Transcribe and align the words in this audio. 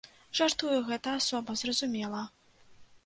Жартую, 0.37 0.77
гэта 0.87 1.13
асоба, 1.19 1.57
зразумела. 1.63 2.27